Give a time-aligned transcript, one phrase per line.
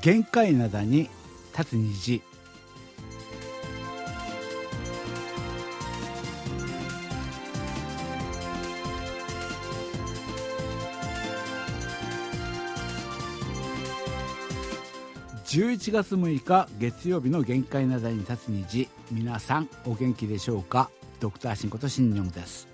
[0.00, 1.10] 限界灘に
[1.56, 2.22] 立つ虹。
[15.46, 18.88] 11月6日月曜日の限界灘に立つ虹。
[19.10, 20.90] 皆さんお元気でしょうか？
[21.18, 22.68] ドクターシンことシンニョンです。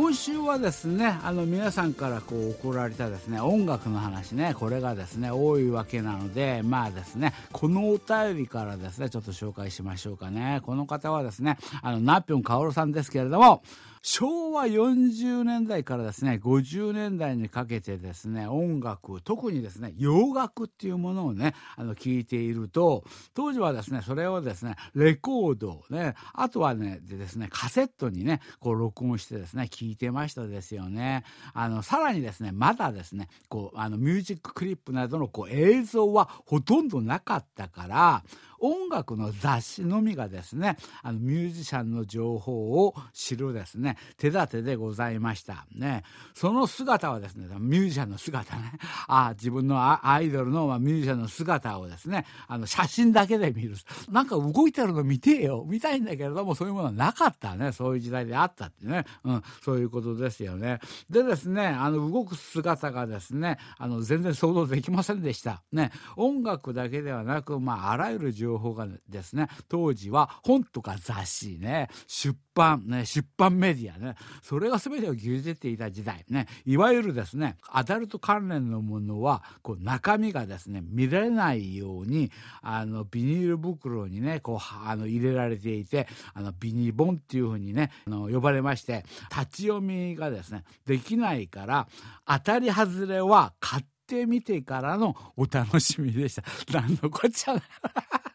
[0.00, 10.62] 今週はですねあの皆さんからこう怒られたですね音楽の話ねこれがですね多いわけなのでまあですねこのお便りからですねちょっと紹介しましょうかね。
[10.64, 13.62] この方はですねあのナッピョンカオルさんですけれども
[14.02, 31.24] 昭和40年代からですね50年代にかけてですね音楽特にですね洋楽っていうものをねあの聞いていると当時はですねそれをですねレコードねあとはねでですねカセットにねこう録音してですね聞いてましたですよね。
[31.52, 38.24] あのさらにですねまだですねこうあのミュージッククリップなどのこう映像はほとんどなかったから
[38.60, 45.66] 音楽の雑誌のみがですねあのミュージシャンの情報を知るですね手立てでございました。
[45.74, 46.04] ね。
[46.34, 48.72] その姿はですねミュージシャンの姿ね。
[49.08, 53.74] あ自分のアイドルのミュージシャンの姿をですねあの写真だけで見る。
[54.10, 55.64] なんか動いてるの見てよ。
[55.66, 57.72] 見たいんだけれどもそういうものはなかったね。
[57.72, 60.80] そういう時代であったってね、うん、そういうことですよね。
[61.08, 65.62] でですねあの動く姿がですねあの全然想像できませんでした。
[65.72, 65.92] ね。
[66.16, 82.30] 音楽だけではなくまああらゆる情情報がですね当時は本とか雑誌ね出版ね出版メディアねそれが全てを牛耳っていた時代ねいわゆるですねアダルト関連のものはこう中身がですね見られないように
[82.62, 91.88] あのビニール袋にねこうあの入れられていてあのビニボンっていうふうにねあの呼ばれまして立ち読みがですねできないから
[92.26, 96.42] 当たり外れは買ってみてからのお楽しみでした。
[96.72, 97.62] 何のこっちゃな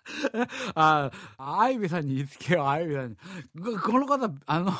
[0.75, 3.17] あ、アイビさんに言いつけよ、アイビさんに。
[3.79, 4.71] この方、あの、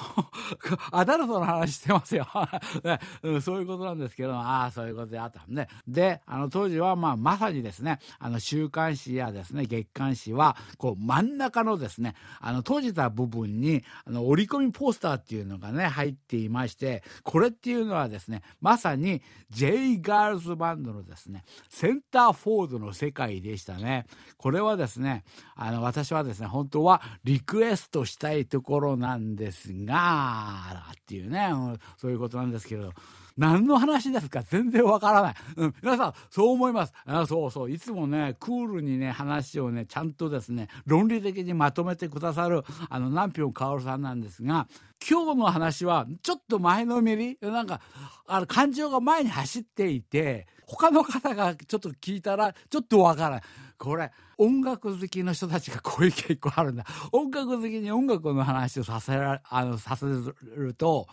[0.92, 2.28] アダルトの話してますよ、
[2.84, 3.00] ね。
[3.42, 5.68] そういうことなんですけど、ああ、そういうことであったね。
[5.88, 24.06] で、あの、当時は、まあ、まさにですね、あの、週刊誌やですね、月刊誌は、こう、真ん中のですね、あの、閉じた部分に、あの、折り込みポスターっていうのがね、入っていまして、これっていうのはですね、まさに、J ガールズバンドのですね、センターフォードの世界でしたね。
[24.38, 25.15] これはですね、
[25.56, 31.52] あの、私はですね、本当はリクエストしたいところなんですが、っていうね、
[31.98, 32.94] そういうことなんですけど、
[33.38, 34.44] 何の話ですか？
[34.44, 35.36] 全然わからない。
[35.58, 36.94] うん、皆さん、そう思います。
[37.06, 37.72] あそうそう。
[37.72, 44.68] いつもね、クールにね、話をね、ちゃんとですね、論理的にまとめてくださる、あの、南氷薫さんなんですが、
[45.08, 47.82] 今日の話は、ちょっと前のめりなんか、
[48.28, 53.42] あの、感情が前に走っていて、他の方がちょっと聞いたら、ちょっとわからない。
[53.78, 56.86] これ、音楽好きの人たちがこういう傾向あるんだ。
[57.12, 61.08] 音楽好きに音楽の話をさせら、あの、させると、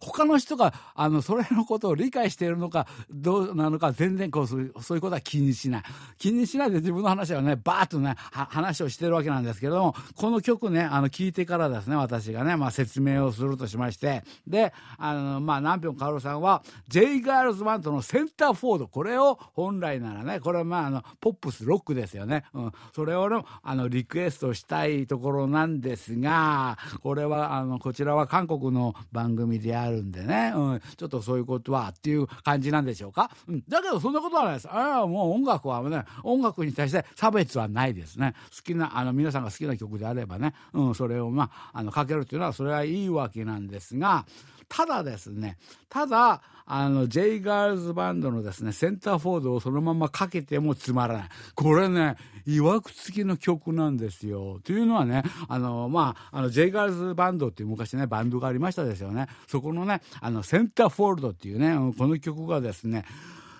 [0.00, 5.82] 他の人があのそれのことを理解しているのかどうなのか全然こうそういうことは気にしない。
[6.18, 33.30] 気にしないで自分の話はねバーッとね話をしてるわけなんですけどもこの曲ねあの聞いてからですね私がね、まあ、説明をするとしましてであのまあ南氷薫さんは J ガールズバンドのセンターフォードこれを本来ならねこれはまああのポップスロックですよね、うん、それをのあのリクエストしたいところなんですがこれはあのこちらは韓国の番組であるあるんでね、うん、ちょっとそういうことはっていう感じなんでしょうか？
[33.48, 34.68] うん、だけどそんなことはないです。
[34.68, 38.34] ああ、もう音楽はね、音楽に対して差別はないですね。
[38.54, 44.26] 好きな、あの、皆さんが好きな曲であればね、うん、それをまあ、あの、かけるっていうのは、それはいいわけなんですが、
[44.68, 45.56] ただですね、
[45.88, 51.28] ただ、あの、J ガールズバンドのですね、センターフォードをそのままかけてもつまらない。
[51.54, 54.60] これね、いわくつきの曲なんですよ。
[54.64, 59.28] というのはね、あの、まあ、あの、J ガールズバンドっていう昔ね、バンドがありましたですよね。
[59.46, 63.06] そこのね、あの、センターフォールドっていうね、この曲がですね、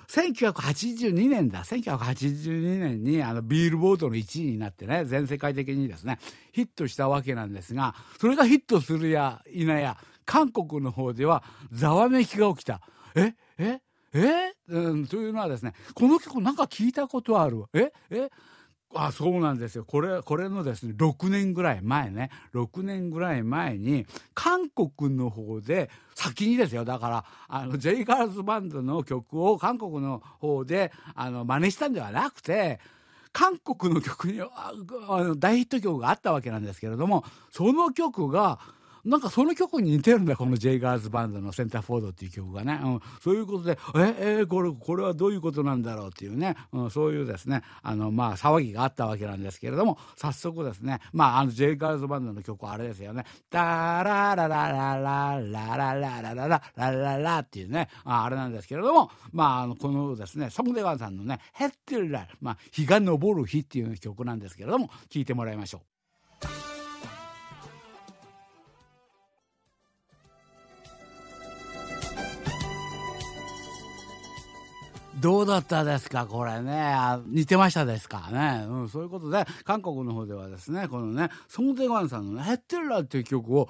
[0.09, 1.65] 1982年だ。
[1.65, 6.19] 1982年にあのビールボードの1位になってね、全世界的にですね、
[6.53, 11.43] ヒットしたわけなんですが、それがヒットするや否や、韓国の方では
[11.73, 12.83] ざわめきが起きた。
[13.15, 13.81] ええ
[14.13, 14.53] え？
[14.69, 17.65] うん、というのはですね、この曲なんか聞いたことある。
[17.73, 18.29] ええ？
[18.95, 19.85] あそうなんですよ。
[19.87, 22.31] これこれのですね6年ぐらい前ね。
[22.55, 26.85] 6年ぐらい前に韓国の方で先にですよ。
[26.85, 32.81] だからあの J ガールズバンドの曲を韓国の方であの真似したんではなくて
[33.33, 34.73] 韓国の曲にあ
[35.23, 38.59] の大ヒット曲があったわけなんですけれどもその曲が
[39.05, 47.63] なんかその曲に似てるんだこの J ガーズバンドの「センターフォード」っていう曲がね、うん、そういうことでええこれこれはどういうことなんだろうっていうね、うん、そういうですね。
[47.83, 51.01] あのまあ騒ぎがあったわけなんですけれども早速ですね。
[51.13, 57.89] まああの J ガーズバンドの曲はあれですよね「タララララララララララララララ」っていうね。
[58.05, 65.98] ああれなんですけれどもまああのこのですねソン・デガンさんのね「ヘッテルラ」まあ日が昇る日っていう曲なんですけれども聴いてもらいましょう。
[75.21, 76.27] どうだったですか？
[76.27, 76.95] これね。
[77.27, 83.69] 似てましたですかね、うん、そういうことで韓国の方ではですねこのねソン・テガンさんのね「ヘッテルラ」っていう曲を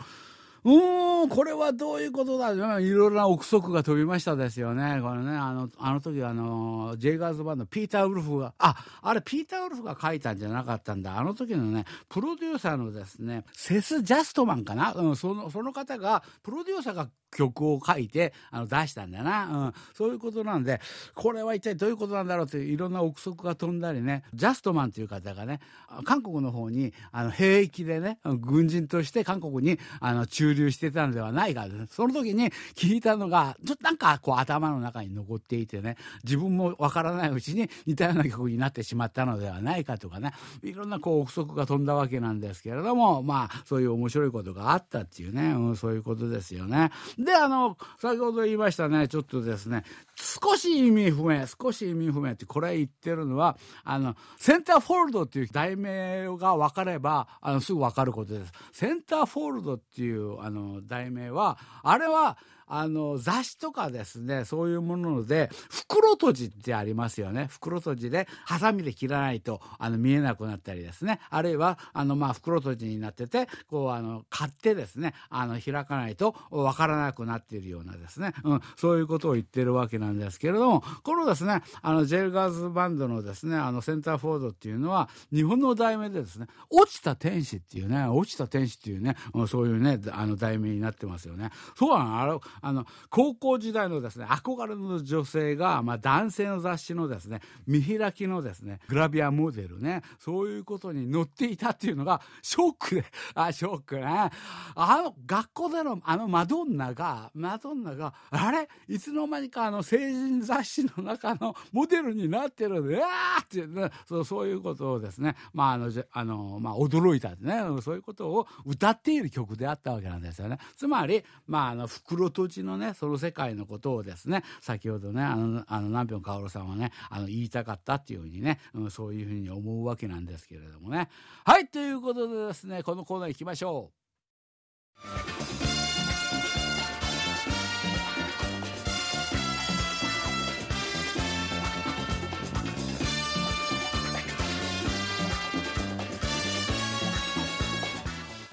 [0.68, 5.00] うん、これはどういうことだいろいろな憶測が飛びましたですよね。
[5.00, 11.18] これね、あの、あの時あの、ジェイガーズバンド、ピーター・ウルフが、あ、あれピーター・ウルフが書いたんじゃなかったんだ。
[11.18, 20.80] あの時のね、プロデューサーのですね、セス・ジャストマンかなうん、その、その方が、プロデューサーが曲を書いてあの出したんだな、うん、そういうことなんで
[21.14, 25.60] これは一体どういうことなんだろうっていろんな憶測が飛んだりねジャストマンという方がね
[26.04, 40.32] 韓国の方にあの兵役でね軍人として韓国にあの駐留してたのではないかその時に聞いたのがちょっとなんかこう頭の中に残っていてね自分もわからないうちに似たような曲になってしまったのではないかとかね
[40.62, 46.90] いろんなこう憶測が飛んだわけなんですけれどもまあそういう面白いことがあったっていうね、うん、そういうことですよね。
[47.18, 49.84] で、あの、先ほど言いましたね、ちょっとですね、
[50.16, 58.52] 少し意味不明、少し意味不明ってこれ言ってるのは、あの、センターフォールドっていう題名が分かれば、あの、すぐ分かることです。
[58.72, 62.36] センターフォールドっていう、あの、題名は、あれは、
[62.68, 67.46] あの雑誌とかですねそういうもので袋閉じってありますよね。
[67.50, 71.20] 袋閉じでハサミで切らないとあの見えなくなったりですね。
[71.30, 89.16] あるいはあのまあ袋閉じになっててこうあの買ってですねあの開かないとわからなくなっているようなですね、うん、そういうことを言ってるわけなんですけれどもこのですねあのジェルガーズバンドのですねあのセンターフォードっていうのは日本の題名でですね落ちた天使っていうね落ちた天使っていうね
[89.48, 91.50] そういうねあの題名になってますよね。
[91.76, 104.04] そうなのあの高校時代のですね憧れの女性が、まあ、男性の雑誌のですね見開きのですねグラビアモデルねそういうことに載っていたっていうのがショックであショックね。
[104.04, 104.30] あ
[104.74, 108.68] の学校でのあのマドンナがマドンナがあれ？
[108.88, 113.44] いつの間にかあの成人雑誌の中のモデルになってるうわー！
[113.44, 117.80] って、ね、そうそういうことをですねまああのあの、まあ、驚いたね。
[117.82, 120.58] そういうことを歌っている曲であったわけなんですよね。
[120.76, 131.08] つまり、まあ、あの袋うちのねその世界のことをですね先ほどねあのあの南平薫さんはねあの言いたかったっていうふうにね、うん、そういうふうに思うわけなんですけれどもね。
[131.44, 134.07] はいということでですねこのコーナー行きましょう。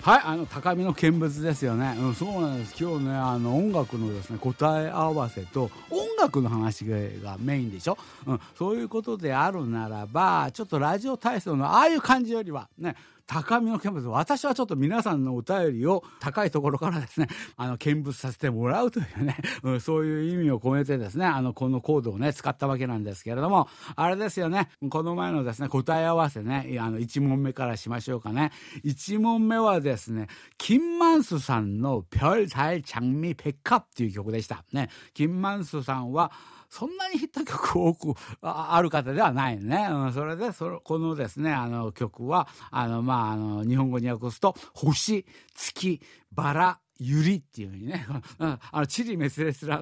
[0.06, 1.96] はい、あの高みの見物ですよね。
[1.98, 2.76] うん、そうなんです。
[2.80, 7.98] 今日ね、あの音楽のですね、答え合わせと音楽の話がメインでしょ？
[8.28, 12.96] うん、そういうことであるならば、ちょっとラジオ体操のああいう感じよりはね、
[13.31, 28.51] 高みの見物私はちょっと皆さんのお便りを高いところからですね あの見物させてもらうというね、 うん、そういう意味を込めてですねあのこのコードをね使ったわけなんですけれどもあれですよねこの前のですね答え合わせねあの1問目からしましょうかね
[28.85, 30.27] 1問目はですね
[30.59, 36.33] 金満スさんの「별달장미백합」っていう曲でしたね金満スさんは
[36.70, 39.88] そんなにヒット曲多くある方ではないね。
[39.92, 48.08] うん、それでそのこのですねあの曲はあのまああの日本語に訳すと星月バラゆりっていうふうにね、
[48.40, 49.80] あの、地理滅裂な、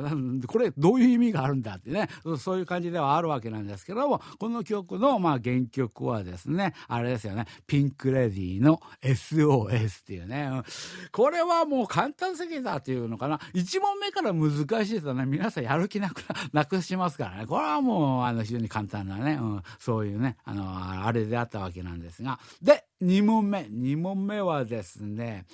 [0.48, 10.50] これどういう意味があるんだってね、そういう感じではあるわけなんですけども、この曲の、まあ、原曲はですね、あれですよね、ピンクレディの SOS っていうね、
[11.12, 25.46] これはもう簡単すぎたっていうのかな、1問目から難しいとね、皆さんやる気なく なくしますからね、これはもう、あの、非常に簡単なね、うん、そういうね、あの、あれであったわけなんですが、で、2問目、2問目はですね、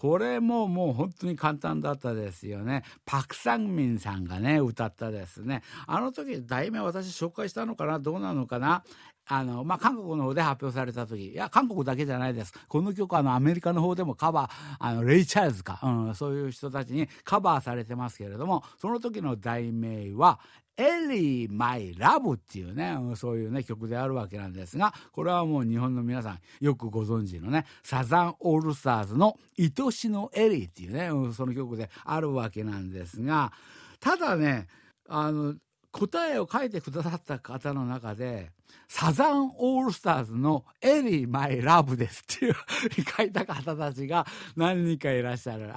[0.00, 2.84] これももう本当に簡単だったですよね。
[3.04, 5.62] パク・サンミンさんがね、歌ったですね。
[5.88, 7.98] あの時、題名私紹介したのかな？
[7.98, 8.84] どうなのかな？
[9.26, 12.54] あの、まあ、韓国の方で発表された時、いや、韓国だけじゃないです。
[12.68, 20.38] この曲あの、アメリカの方でもカバー、あの、レイ・チャールズか、うん、そういう人たちにカバーされてますけれども、その時の題名は、
[20.78, 33.52] エリー・マイ・ラブっていうね、そういうね、曲であるわけなんですが、これはもう日本の皆さんよくご存知のね、サザンオールスターズの愛しのエリーっていうね、その曲であるわけなんですが、
[33.98, 34.68] ただね、
[35.08, 35.56] あの、
[35.90, 38.52] 答えを書いてくださった方の中で、
[38.88, 42.54] サザンオールスターズのエリー・マイ・ラブですっていう
[43.16, 45.70] 書いた方たちが何人かいらっしゃる。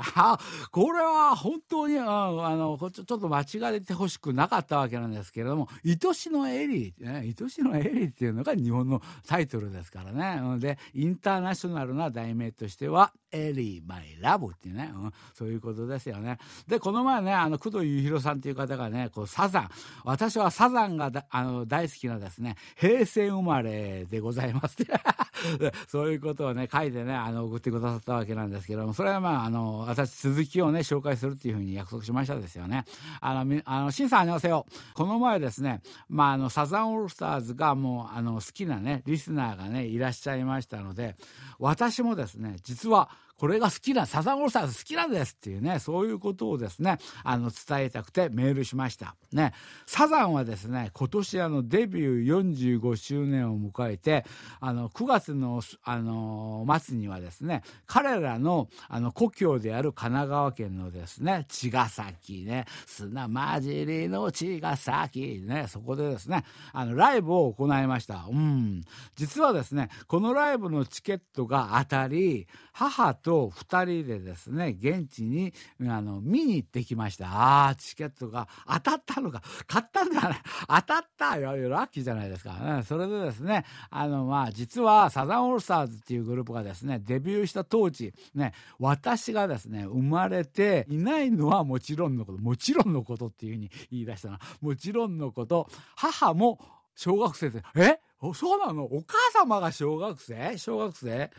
[0.72, 10.60] これは本当に、あの、ちょっと間違えてほしくなかったわけなんですけれども、愛しのエリー、ね、愛しのエリーっていうのが日本のタイトルですからね。
[10.60, 16.38] で、インターナショナルな題名としては、エリー・マイ・ラブっていうね、うん、そういうことですよね。
[16.68, 19.70] で、この前ね、あの、工藤裕弘さんっていう方がね、こう、サザン、
[20.04, 24.78] 私はサザンがあの大好きなですね、平成生まれでございます
[25.88, 32.86] そういうことをね、書いてね、あの、送ってくださったわけなんですけども、それはまあ、あの、私、続きをね、紹介するっていうふうに約束しましたですよね。
[33.20, 34.74] あの、あの、しんさん、ありがとう。
[34.96, 41.16] この前ですね、まあ、あの、サザンオールスターズがもう、あの、好きなね、リスナーがね、いらっしゃいましたので、
[41.60, 43.12] 私もですね、実は、
[43.42, 49.16] これが好きな、サザンオールスターズ好きなんですっていうね、そういうことをですね、あの、伝えたくてメールしました。
[49.32, 49.54] ね、
[49.88, 54.26] サザンはですね、今年あの、デビュー45周年を迎えて、
[54.60, 66.44] あの、9月の、あの、末にはですね、彼らの、あの、故郷である神奈川県のですね、茅ヶ崎ね、砂混じりの茅ヶ崎ね、そこでですね、
[66.74, 68.28] あの、ライブを行いました。
[68.30, 68.84] うん。
[69.16, 75.54] 実はですね、このライブのチケットが当たり、母とと2人でですね現地に
[75.88, 77.28] あの見に行ってきました。
[77.28, 79.42] ああチケットが当たったのか。
[79.68, 80.42] 買ったんだね。
[80.68, 96.60] 当たったよラッキーじゃないですか、ね、それでですねあのまあ実はサザンオールスターズっていうグループがですねデビューした当時ね私がですね生まれていないのはもちろんのこともちろんのことっていうふうに言い出したなもちろんのこと母も
[96.96, 98.00] 小学生でえ？
[98.36, 98.84] そうなの？
[98.84, 100.58] お母様が小学生？
[100.58, 101.32] 小学生？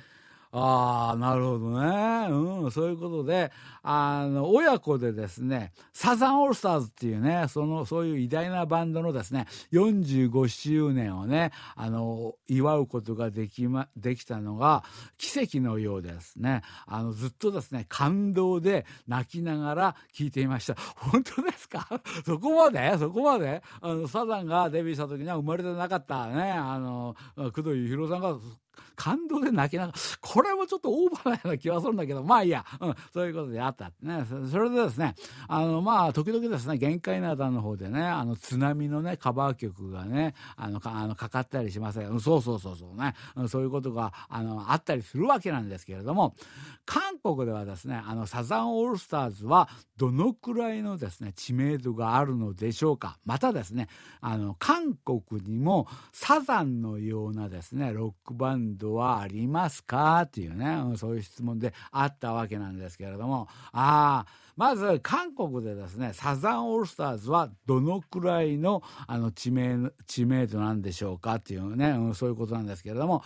[0.55, 2.27] ああ、なるほどね。
[2.31, 3.51] うん、そういうことで、
[3.83, 14.85] あの、親子でですね、サザンオールスターズっていうね、その、そういう偉大なバンドのですね、45周年をね、あの、祝うことができま、できたのが、
[15.17, 16.61] 奇跡のようですね。
[16.87, 20.75] あの、ずっとですね、感動で泣きながら聞いていました。
[20.97, 21.89] 本当ですか？
[22.27, 22.95] そこまで？
[22.99, 23.63] そこまで？
[23.81, 27.17] あの、サザンがデビューした時には生まれてなかったね、あの、
[27.55, 28.37] 工藤裕弘さんが
[28.97, 33.91] 感動で泣きながら、これもちょっとオーバーなような気はするんだけど、まあいいや、うん、そういうことであった。
[34.03, 35.15] ね、それでですね、
[35.49, 42.21] あの、まあ、時々ですね、限界などの方でね、あの、津波のね、カバー曲がね、あの、かあのかかったりしません。
[42.21, 43.15] そうそうそうそうね、
[43.49, 46.35] そういうことが、あの、あったりするわけなんですけれども、
[46.85, 53.19] 韓国ではですね、あの、サザンオールスターズは、どのくらいのですね、知名度があるのでしょうか。
[53.25, 53.89] またですね、
[54.21, 60.23] あの、韓国にも、サザンのようなですね、ロックバンドンドはありますか？
[60.23, 71.35] っていうね、そういう質問であったわけなんですけれども、ああ、まず韓国でですね、サザンオールスターズはどのくらいのあの知名知名度なんでしょうか？
[71.35, 73.23] っていうね、そういうことなんですけれども、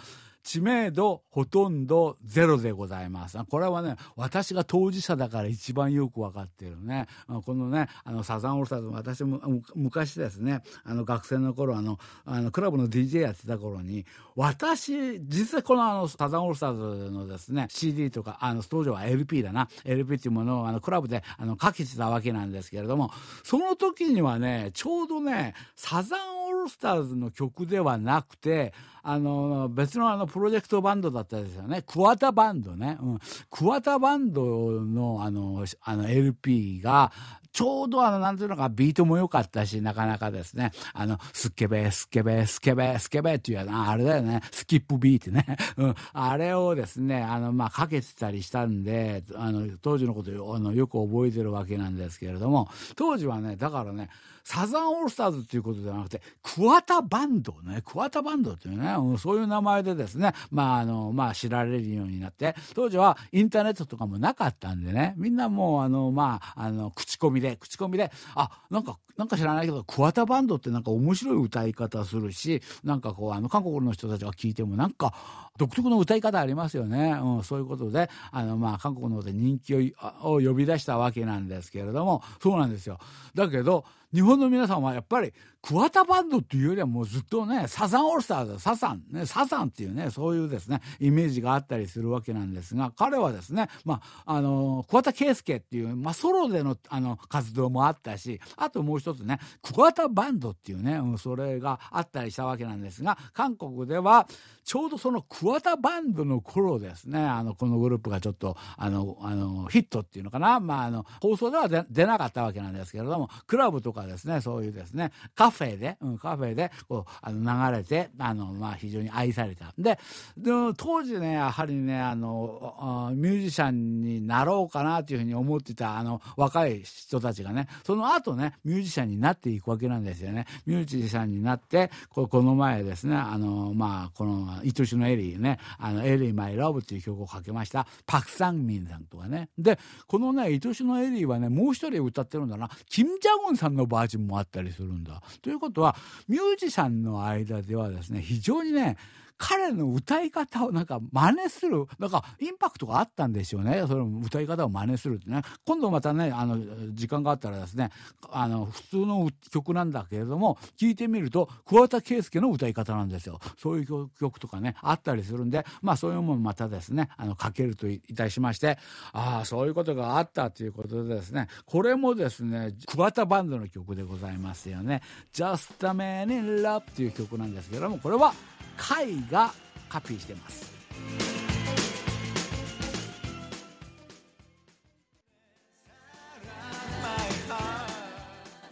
[0.47, 3.37] 知名度ほとんどゼロでございます。
[3.51, 7.09] これはね、私が当事者だから一番よくわかってるね。
[7.45, 9.41] このね、あの、サザンオールスターズも、私も
[9.75, 23.11] 昔ですね、あの、学生の頃、あの、あの、クラブの DJ やってた頃に、私、実際このあの、サザンオールスターズのですね、CD とか、あの、当時は LP だな、LP っていうものを、あの、クラブで、あの、書きてたわけなんですけれども、
[23.43, 28.73] その時にはね、ちょうどね、サザンオールスターズの曲ではなくて、
[29.09, 31.83] あの、別のあの、プロジェクトバンドだったですよね。
[31.87, 32.99] クワタバンドね。
[33.01, 33.19] うん。
[33.53, 34.43] クワタバンド
[34.83, 37.13] のあの、あの LP が、
[37.53, 45.57] ちょうどあの、なんていうのか、ビートも良かったし、なかなかですね、あの、スケベ、スケベ、スケベ、スケベっていうあれだよね、スキップビートね。
[45.79, 45.95] うん。
[46.13, 54.11] あれをですね、あの、まあ、かけてたりしたんで、あの、当時のことあのよく覚えてるわけなんですけれども、当時はね、だからね、
[54.47, 75.13] サザンオールスターズっていうことではなくて、クワタバンドね、クワタバンドっていうね、そういう名前でですね、まああの、まあ知られるようになって、当時はインターネットとかもなかったんでね、みんなもうあの、まあ、あの、口コミで、口コミで、あ、なんか、なんか知らないけど、クワタバンドってなんか面白い歌い方するし、なんかこう、あの、韓国の人たちが聞いてもなんか、
[75.57, 77.19] 独特の歌い方ありますよね。
[77.21, 79.79] うん、そういうことで、あの、まあ、韓国の方で人気を
[80.23, 82.99] を呼び出したわけなんですけれども、そうなんですよ。
[83.35, 83.85] だけど、
[84.15, 85.33] 日本の皆さんはやっぱり
[85.63, 104.29] 桑田バンドっていうよりはもうずっとねサザンオールスターズサザンねサザンっていうねそういうですねイメージがあったりするわけなんですが彼はですねまああの桑田佳祐っていう、まあ、ソロでのあの活動もあったしあともう一つね桑田バンドっていうね、うん、それがあったりしたわけなんですが韓国では
[104.67, 107.21] ちょうどその桑田バンドの頃ですね。
[107.21, 119.73] あのこのグループがちょっとあのあのヒットっていうのかな、まあ、あの放送では出なかったわけなんですけれどもクラブとかですねそういうですねカフェで、うん、カフェでこうあの流れてあの、まあ、非常に愛された。
[119.79, 120.01] で
[120.37, 130.45] で当時ねやはりねあのミュージシャンになろうかなというふうに思ってたあの若い人たちがねその後ねミュージシャンになっていくわけなんですよね。
[130.67, 137.87] ミュージシャンになってここの前ですねあのまあこの「愛しのエリーね」あの「エリーマイラブ」っていう曲をかけました。
[138.07, 139.51] パク・サンミンさんとかね。
[139.59, 142.71] でこのね「愛しのエリー」はねもう一人歌ってるんだな。
[142.89, 145.23] キム・ジャゴンさんのバージョンもあったりするんだ。
[145.43, 145.97] ということは
[146.29, 148.97] ミュージシャンの間ではですね非常にね
[149.39, 153.85] 彼の歌い方をなんか真似するなんかインパクトがあったんでしょうね。
[153.87, 155.43] その歌い方を真似するってね。
[155.65, 156.59] 今度またねあの
[156.93, 157.91] 時間があったらですね
[158.31, 163.41] あの普通の曲なんだけれども聴いてみると桑田佳祐の歌い方なんですよ。
[163.59, 168.79] そういう曲とかねあったりするんでまあそういうものまたですねあのかけるといたしまして
[169.13, 175.03] ああそういうことがあったということでですねこれもですね桑田バンドの曲でございますよね
[175.33, 178.33] 「Just a Man in Love」っていう曲なんですけどもこれは
[178.77, 179.53] 「貝が
[179.89, 180.77] カピーしてます。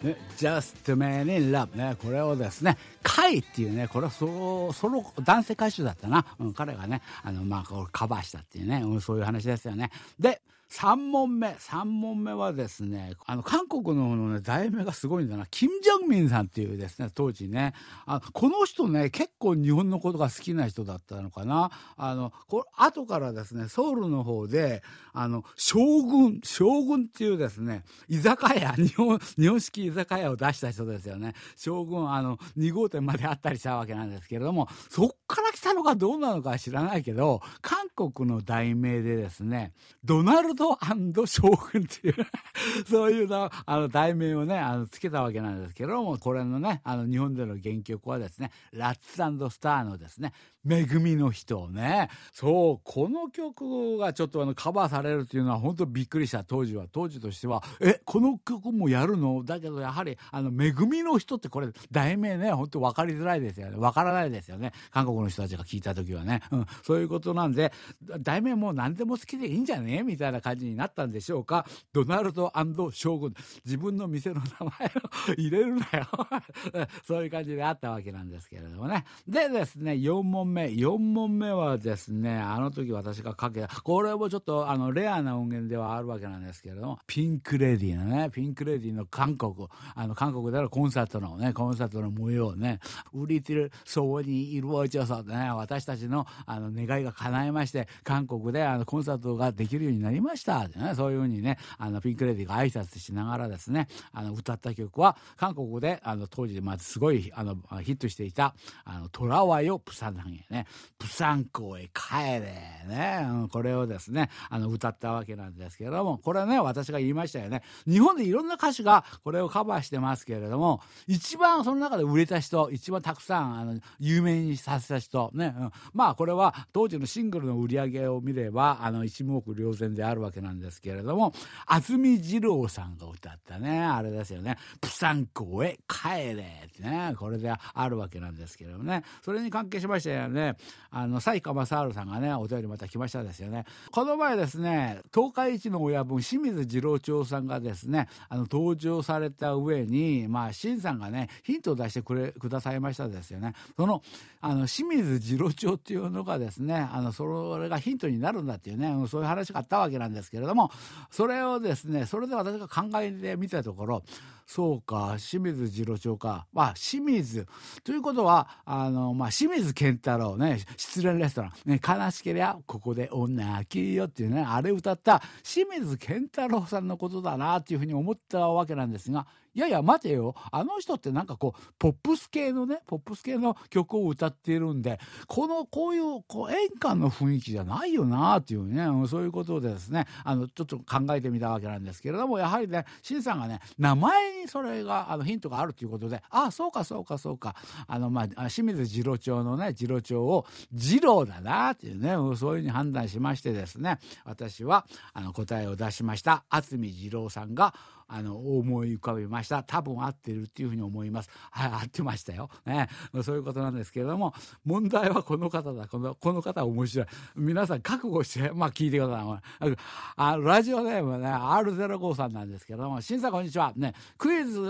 [0.04, 6.26] ね、Just Man in Love ね、これをですね、カイっていうね、これはソロ、ソロ、男性歌手だったな。
[6.38, 9.90] うん、彼がね、あの、まあ、これカバーしたっていうね、うん、そういう話ですよね。
[10.20, 11.49] で、3問目。
[11.49, 15.47] 3問目はですね、あの、韓国ののね、題名がすごいんだな。
[15.47, 17.75] キム・ジョンミンさんっていうですね、当時ね、
[18.06, 21.71] あこの人ね、結構日本のことが好きな人だったのかな。
[21.97, 31.35] あの、こ、後からですね、ソウルの方で、あの、将軍、将軍っていうですね、居酒屋、日本、日本式居酒屋を出した人ですよね。
[31.56, 39.73] 将軍、あの、2号店まであったりしたわけなんですけれども、そっから来たのかどうなのか知らないけど、韓国の題名でですね、
[40.04, 40.78] ドナルド
[41.12, 42.14] ド将軍っていう
[42.87, 50.33] そういうの、あの、題名をね、あの、つけたわけなんですけども、これのね、あの、日本での原曲はですね、ラッツスターのですね、
[50.68, 52.09] 恵みの人ね。
[52.33, 56.87] そう、この曲がちょっとあのカバーされるっていうのは本当びっくりした当時は。
[56.90, 59.44] 当時としては、え、この曲もやるの？
[59.44, 63.76] だけどやはり、あの、恵みの人ってこれ、題名ね、本当分かりづらいですよね。
[63.76, 64.72] 分からないですよね。
[64.90, 66.40] 韓国の人たちが聞いた時はね。
[66.50, 67.72] うん、そういうことなんで、
[68.20, 70.02] 題名もう何でも好きでいいんじゃね？
[70.02, 71.66] みたいな感じになったんでしょうか？
[71.92, 72.52] ドナルド
[72.92, 73.35] 将軍。
[73.64, 76.07] 自分の店の名前を入れるなよ。
[77.07, 79.04] そういう感じであったわけなんですけれどもね。
[79.26, 92.80] でですね、4問目4問目はですねあの時私がかけたこれもちょっとあのレアな音源ではあるわけなんですけれどもピンク・レディーのねピンク・レディーの韓国あの韓国でのコンサートのねコンサートの模様ね
[93.12, 110.16] 売りてるそうにいるおちさんね私たちのあの願いが叶いまして韓国であのコンサートができるようになりましたねそういうふうにねあのピンク・レディーが挨拶しながらですねあの歌った曲は韓国であの当時まずすごいあのヒットしていた「あの虎はよプサン
[110.51, 110.66] へね
[110.99, 112.75] プサン港へ帰れ。
[112.87, 117.62] ね、うん、これをですね、あの、歌ったわけなんですけれども、これね、私が言いましたよね。
[117.87, 131.32] 日本でいろんな歌手がこれをカバーしてますけれども、一番その中で売れた人、一番たくさん、あの、有名にさせた人、ね、うん、まあ、これは当時のシングルの売り上げを見れば、あの、一目瞭然であるわけなんですけれども、
[131.66, 140.56] 安住二郎さんが歌ったね、あれですよね、プサン港へ帰れってね、これであるわけなんですけれどもね、それに関係しましてね、
[140.90, 143.64] あの、西川正治さんがね、お便りまた来ましたですよね。
[143.90, 153.54] この前ですね、東海一の親分、清水次郎長さんがですね、あの、登場された上に、まあ、新さんがね、ヒントを出してくれ、くださいましたですよね。
[153.76, 154.02] その、
[154.40, 160.70] あの、清水次郎長っていうのがですね、あの、それがヒントになるんだっていうね、そういう話があったわけなんですですけれども、
[161.11, 164.03] それをですね、それで私が考えてみたところ、
[164.46, 166.46] そうか、清水次郎長か。
[166.53, 167.46] まあ、清水。
[167.83, 171.53] ということは、あの、まあ、清水健太郎ね、失恋レストラン。
[171.64, 180.35] ね、悲しけりゃ、ここで女飽きよっていうね、あれ歌った清水健太郎さんのことだなっていうふうに思ったわけなんですが、いやいや待てよ。
[180.51, 190.07] あの人ってなんかこうポップス系のねポップス系の曲を歌っているんでこのこういうこう演歌の雰囲気じゃないよなっていうねそういうことでですね。
[190.25, 197.55] あのちょっと考えてみたわけなんですけれどもやはりね新さんがね名前にそれがあのヒントがあるということでああそうかそうかそうか。
[197.87, 206.45] あのまあ清水次郎長のね次郎長を次郎だなっていうねそういうふうに判断しましてですね私はあの答えを出しました。
[206.51, 207.75] 渥美二郎さんが
[208.14, 209.64] あの思い浮かべました。
[209.64, 211.31] 多分合ってるっていうふうに思います。
[211.50, 212.88] はい合ってましたよ、ね、
[213.24, 214.33] そういうことなんですけれども
[214.64, 215.88] 問題はこの方だ。
[215.88, 217.07] このこの方面白い。
[217.35, 219.77] 皆さん覚悟してまあ聞いてください。
[220.16, 223.72] あラジオネームね R05 さんなんですけれども審査こんにちは。
[223.74, 223.94] ね。
[224.16, 224.61] クイズ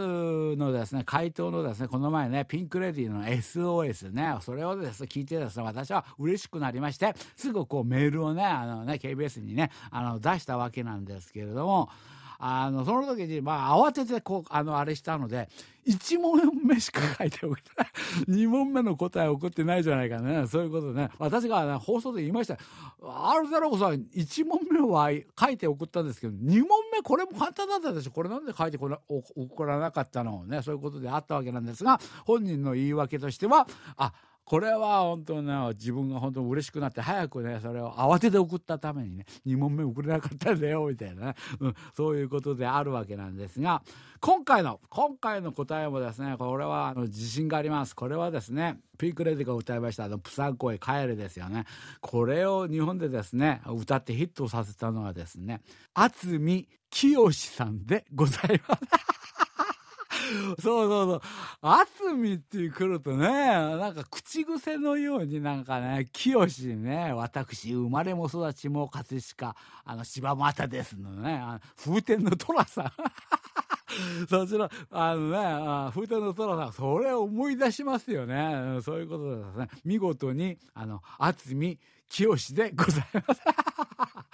[0.57, 4.39] のですね回答のですねこの前ねピンクレディーの SOS ね。
[4.41, 11.91] それをですね聞いてですね私は嬉しくなりましてすぐこうメールをねあのね KBS にねあの出したわけなんですけれども
[12.39, 15.49] あのその時にまあ慌ててこうあのあれしたので
[15.87, 17.57] 1問目しか書いておい。
[17.63, 17.71] て
[18.31, 20.47] 2問目の答え送ってないじゃないかね。
[20.47, 21.11] そういうことね。
[21.19, 22.59] 私が、ね、放送で言いました。
[23.03, 28.11] R05 さん1問目は書いて送ったんですけど2問目これも簡単だったでしょ。
[28.11, 30.63] これなんで書いてこら送らなかったのね。
[30.63, 33.67] そういうことであったわけなんですが本人の言い訳としては
[33.97, 34.13] あ
[34.45, 43.83] これは本当ね自分が本当嬉しくなって早くねそれを慌てて送ったためにね2問目送れなかったんだよみたいなね、うん、そういうことであるわけなんですが
[44.21, 47.95] 今回の今回の答えもですねこれはあの自信があります。
[47.95, 51.65] これはですねピークレディが歌いましたあのプサン声帰れですよね。
[52.01, 55.61] これを日本でですね歌ってヒットさせたのはですね
[55.95, 58.81] 渥美清さんでございます。
[60.61, 61.21] そうそうそう。
[61.63, 66.45] 渥美って来るとね、なんか口癖のようになんかね、清
[66.77, 72.93] ね、私、生まれも育ちも葛飾、あの、柴又ですのね、あの風天の虎さん。
[74.29, 78.81] そちら、あのね、風天の虎さん、それを思い出しますよね。
[78.83, 79.69] そういうことですね。
[79.85, 83.41] 見事に、あの、渥美清でございます。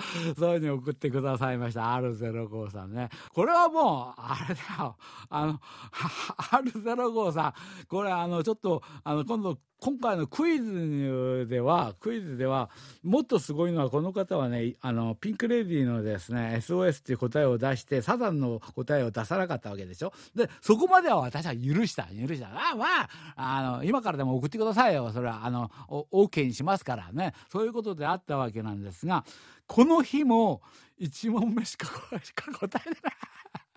[0.38, 1.82] そういうふうに送ってくださいました。
[1.82, 3.08] R05 さんね。
[3.32, 4.96] これはもう、あれだよ。
[5.28, 5.60] あの、
[6.72, 12.68] R05 さん、これあの、ちょっと、あの、今度、今回のクイズでは、クイズでは、
[13.02, 20.12] もっとすごいのは、この方はね、あの、ピンクレディーのですね、SOS っていう答えを出して、サザンの答えを出さなかったわけでしょ。
[20.34, 22.48] で、そこまでは私は許した、許した。
[22.48, 25.10] あまあ、あの、今からでも送ってくださいよ。
[25.12, 27.32] それは、あの、OK にしますからね。
[27.50, 29.24] そういうことであったわけなんですが、
[29.70, 30.62] この日も
[31.00, 33.14] 1問目しか答えてない。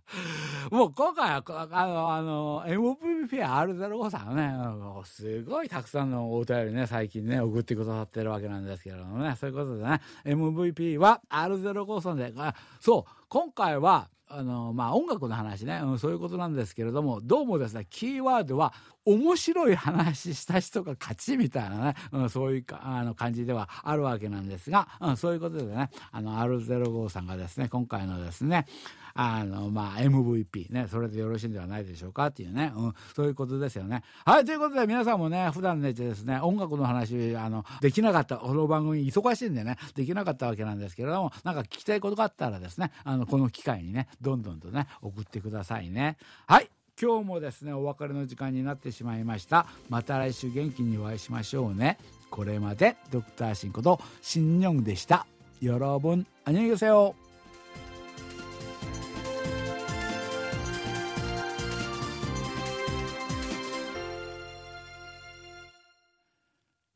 [0.71, 4.53] もう今回はあのあの MVP-R05 さんね
[5.05, 12.33] すごいたくさんのお便りね最近ね送ってくださってるわけなんですけれどもねそういうことでね MVP は R05 さんで
[12.79, 18.73] そう今回はあのまあ音楽の話ね、うん、そういうことなんですけれどもどうもですねキーワードは
[19.05, 28.65] 面白い話した人が勝ちみたいなね、うん、そういうかあの感じではあるわけなんですが、うん、そういうことでねあの R05 さんがですね今回のですね
[29.14, 34.04] あの、まあ、MVP ね、それでよろしいんではないでしょうかっていうね、うん、そういうことですよね。
[34.24, 46.16] はい、ということで皆さんもね、普段ね、ですね、音楽の話、あの、できなかった、この番組忙しいんでね、できなかったわけなんですけれども、なんか聞きたいことがあったらですね、あの、この機会にね、どんどんとね、送ってくださいね。
[46.46, 46.70] はい。
[47.00, 51.96] 今日もですねお別れの時間になってしまいましたまた来週元気にお会いしましょうね
[52.28, 55.24] これまでドクターシンことシンニョンでした
[55.62, 57.14] 여러분안녕히계세요